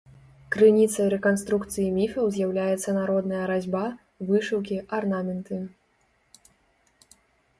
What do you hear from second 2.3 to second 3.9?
з'яўляецца народная разьба,